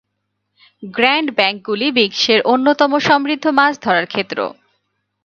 Grand 0.83 1.29
ব্যাংকগুলি 1.35 1.87
বিশ্বের 1.91 2.39
অন্যতম 2.43 2.91
সমৃদ্ধ 2.99 3.45
মাছ 3.57 3.73
ধরার 3.81 4.05
ক্ষেত্র। 4.05 4.37